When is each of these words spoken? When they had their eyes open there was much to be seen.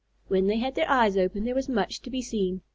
When 0.29 0.47
they 0.47 0.57
had 0.57 0.73
their 0.73 0.89
eyes 0.89 1.15
open 1.15 1.43
there 1.43 1.53
was 1.53 1.69
much 1.69 2.01
to 2.01 2.09
be 2.09 2.23
seen. 2.23 2.61